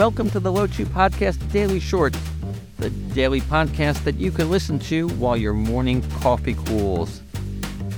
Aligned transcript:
Welcome 0.00 0.30
to 0.30 0.40
the 0.40 0.50
Lo-Chu 0.50 0.86
Podcast 0.86 1.52
Daily 1.52 1.78
Short, 1.78 2.16
the 2.78 2.88
daily 2.88 3.42
podcast 3.42 4.02
that 4.04 4.14
you 4.14 4.32
can 4.32 4.48
listen 4.48 4.78
to 4.78 5.08
while 5.08 5.36
your 5.36 5.52
morning 5.52 6.00
coffee 6.20 6.54
cools. 6.54 7.20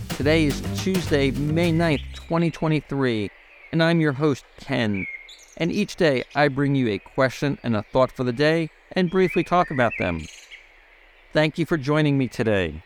Today 0.08 0.46
is 0.46 0.60
Tuesday, 0.82 1.30
May 1.30 1.70
9th, 1.70 2.02
2023, 2.14 3.30
and 3.70 3.80
I'm 3.80 4.00
your 4.00 4.14
host, 4.14 4.44
Ken. 4.58 5.06
And 5.56 5.70
each 5.70 5.94
day 5.94 6.24
I 6.34 6.48
bring 6.48 6.74
you 6.74 6.88
a 6.88 6.98
question 6.98 7.56
and 7.62 7.76
a 7.76 7.84
thought 7.84 8.10
for 8.10 8.24
the 8.24 8.32
day 8.32 8.70
and 8.90 9.08
briefly 9.08 9.44
talk 9.44 9.70
about 9.70 9.92
them. 10.00 10.26
Thank 11.32 11.56
you 11.56 11.66
for 11.66 11.76
joining 11.76 12.18
me 12.18 12.26
today. 12.26 12.82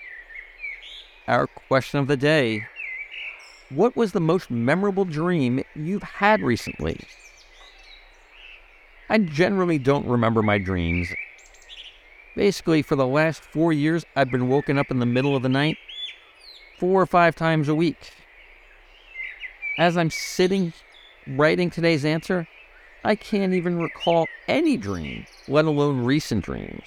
Our 1.27 1.46
question 1.46 2.01
of 2.01 2.07
the 2.07 2.19
day 2.19 2.67
What 3.71 3.96
was 3.96 4.12
the 4.12 4.21
most 4.21 4.51
memorable 4.51 5.07
dream 5.07 5.64
you've 5.75 6.03
had 6.03 6.43
recently? 6.43 7.01
I 9.09 9.19
generally 9.19 9.78
don't 9.78 10.06
remember 10.06 10.42
my 10.42 10.59
dreams. 10.59 11.09
Basically, 12.34 12.83
for 12.83 12.97
the 12.97 13.06
last 13.06 13.41
four 13.41 13.73
years, 13.73 14.05
I've 14.14 14.30
been 14.30 14.48
woken 14.48 14.78
up 14.78 14.91
in 14.91 14.98
the 14.98 15.06
middle 15.06 15.37
of 15.37 15.42
the 15.42 15.48
night 15.48 15.78
four 16.78 17.01
or 17.01 17.06
five 17.06 17.34
times 17.34 17.69
a 17.69 17.74
week. 17.74 18.12
As 19.78 19.97
I'm 19.97 20.11
sitting 20.11 20.73
writing 21.27 21.70
today's 21.70 22.05
answer, 22.05 22.47
I 23.05 23.14
can't 23.14 23.55
even 23.55 23.78
recall 23.78 24.27
any 24.48 24.77
dream, 24.77 25.27
let 25.48 25.64
alone 25.64 26.05
recent 26.05 26.45
dreams. 26.45 26.84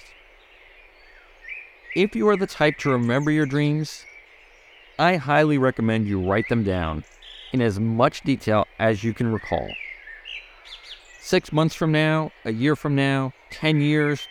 If 1.96 2.14
you 2.14 2.28
are 2.28 2.36
the 2.36 2.46
type 2.46 2.76
to 2.78 2.90
remember 2.90 3.30
your 3.30 3.46
dreams, 3.46 4.04
I 4.98 5.16
highly 5.16 5.56
recommend 5.58 6.06
you 6.06 6.20
write 6.20 6.48
them 6.48 6.62
down 6.62 7.04
in 7.52 7.62
as 7.62 7.80
much 7.80 8.20
detail 8.20 8.66
as 8.78 9.02
you 9.02 9.14
can 9.14 9.32
recall. 9.32 9.68
Six 11.20 11.52
months 11.52 11.74
from 11.74 11.92
now, 11.92 12.32
a 12.44 12.52
year 12.52 12.74
from 12.74 12.94
now, 12.94 13.34
10 13.50 13.80
years, 13.80 14.26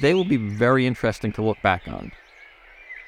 they 0.00 0.14
will 0.14 0.24
be 0.24 0.38
very 0.38 0.86
interesting 0.86 1.32
to 1.32 1.42
look 1.42 1.60
back 1.62 1.86
on. 1.86 2.12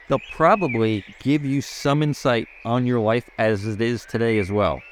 They'll 0.09 0.21
probably 0.33 1.05
give 1.21 1.45
you 1.45 1.63
some 1.63 2.03
insight 2.03 2.47
on 2.65 2.87
your 2.87 3.01
life 3.01 3.29
as 3.39 3.67
it 3.67 3.81
is 3.81 4.05
today 4.05 4.39
as 4.39 4.53
well. 4.53 4.83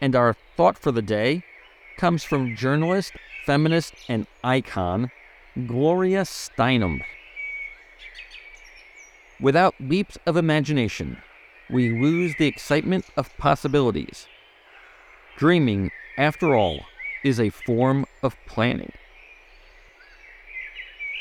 And 0.00 0.16
our 0.16 0.34
thought 0.56 0.78
for 0.78 0.90
the 0.90 1.02
day 1.02 1.44
comes 1.98 2.24
from 2.24 2.56
journalist, 2.56 3.12
feminist, 3.46 3.94
and 4.08 4.26
icon 4.42 5.10
Gloria 5.66 6.22
Steinem. 6.22 7.02
Without 9.40 9.74
leaps 9.78 10.18
of 10.26 10.36
imagination, 10.36 11.18
we 11.70 11.90
lose 11.90 12.34
the 12.38 12.46
excitement 12.46 13.04
of 13.16 13.36
possibilities. 13.36 14.26
Dreaming, 15.36 15.90
after 16.16 16.54
all, 16.54 16.80
is 17.24 17.40
a 17.40 17.50
form 17.50 18.06
of 18.22 18.36
planning. 18.46 18.92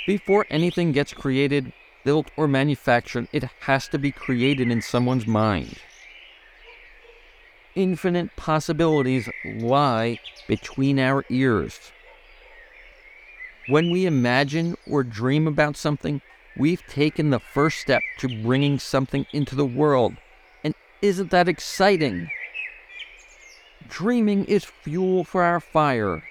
Before 0.06 0.46
anything 0.52 0.92
gets 0.92 1.14
created, 1.14 1.74
built, 2.04 2.30
or 2.38 2.48
manufactured, 2.48 3.28
it 3.32 3.46
has 3.62 3.88
to 3.88 3.98
be 3.98 4.12
created 4.12 4.70
in 4.70 4.82
someone's 4.82 5.26
mind. 5.26 5.80
Infinite 7.74 8.36
possibilities 8.36 9.30
lie 9.44 10.20
between 10.48 11.00
our 11.00 11.26
ears. 11.30 11.92
When 13.68 13.90
we 13.90 14.06
imagine 14.06 14.76
or 14.86 15.04
dream 15.04 15.48
about 15.48 15.76
something, 15.76 16.22
we've 16.56 16.86
taken 16.86 17.32
the 17.32 17.40
first 17.40 17.80
step 17.80 18.04
to 18.20 18.44
bringing 18.44 18.78
something 18.78 19.26
into 19.34 19.56
the 19.56 19.66
world. 19.66 20.14
And 20.64 20.76
isn't 21.02 21.32
that 21.32 21.48
exciting? 21.48 22.30
Dreaming 23.94 24.46
is 24.46 24.66
fuel 24.66 25.24
for 25.24 25.44
our 25.44 25.60
fire. 25.60 26.24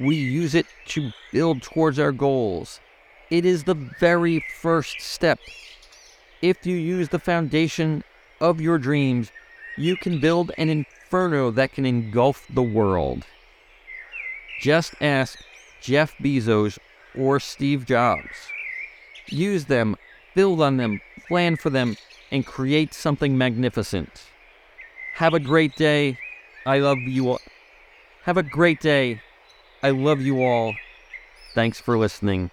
We 0.00 0.16
use 0.16 0.52
it 0.52 0.66
to 0.86 1.12
build 1.30 1.62
towards 1.62 1.96
our 2.00 2.10
goals. 2.10 2.80
It 3.30 3.44
is 3.44 3.62
the 3.62 3.76
very 4.00 4.44
first 4.60 5.00
step. 5.00 5.38
If 6.42 6.66
you 6.66 6.74
use 6.76 7.10
the 7.10 7.20
foundation 7.20 8.02
of 8.40 8.60
your 8.60 8.78
dreams, 8.78 9.30
you 9.76 9.96
can 9.96 10.18
build 10.18 10.50
an 10.58 10.68
inferno 10.70 11.52
that 11.52 11.72
can 11.72 11.86
engulf 11.86 12.48
the 12.52 12.64
world. 12.64 13.26
Just 14.60 14.96
ask 15.00 15.38
Jeff 15.80 16.18
Bezos 16.18 16.80
or 17.16 17.38
Steve 17.38 17.86
Jobs. 17.86 18.48
Use 19.28 19.66
them, 19.66 19.96
build 20.34 20.60
on 20.60 20.78
them, 20.78 21.00
plan 21.28 21.54
for 21.54 21.70
them, 21.70 21.96
and 22.32 22.44
create 22.44 22.92
something 22.92 23.38
magnificent. 23.38 24.24
Have 25.14 25.32
a 25.32 25.38
great 25.38 25.76
day. 25.76 26.18
I 26.64 26.78
love 26.78 26.98
you 26.98 27.30
all. 27.30 27.40
Have 28.22 28.36
a 28.36 28.42
great 28.42 28.80
day. 28.80 29.20
I 29.82 29.90
love 29.90 30.20
you 30.20 30.42
all. 30.42 30.74
Thanks 31.54 31.80
for 31.80 31.98
listening. 31.98 32.50